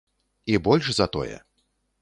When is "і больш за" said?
0.53-1.07